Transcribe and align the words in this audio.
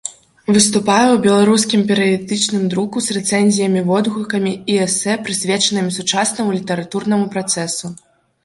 Выступае 0.55 1.03
ў 1.11 1.17
беларускім 1.25 1.81
перыядычным 1.91 2.63
друку 2.73 2.97
з 3.07 3.17
рэцэнзіямі, 3.17 3.83
водгукамі 3.91 4.53
і 4.77 4.79
эсэ, 4.87 5.11
прысвечанымі 5.29 5.95
сучаснаму 5.99 6.49
літаратурнаму 6.57 7.25
працэсу. 7.37 7.87